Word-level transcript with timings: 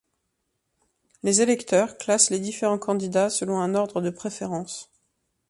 Les 1.21 1.43
électeurs 1.43 1.95
classent 1.99 2.31
les 2.31 2.39
différents 2.39 2.79
candidats 2.79 3.29
selon 3.29 3.59
un 3.59 3.75
ordre 3.75 4.01
de 4.01 4.09
préférence. 4.09 4.89